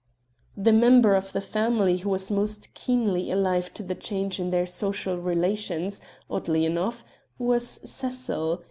The 0.57 0.73
member 0.73 1.13
of 1.13 1.31
the 1.31 1.39
family 1.41 1.97
who 1.97 2.09
was 2.09 2.31
most 2.31 2.73
keenly 2.73 3.29
alive 3.29 3.71
to 3.75 3.83
the 3.83 3.93
change 3.93 4.39
in 4.39 4.49
their 4.49 4.65
social 4.65 5.19
relations, 5.19 6.01
oddly 6.27 6.65
enough, 6.65 7.05
was 7.37 7.79
Cecil. 7.87 8.59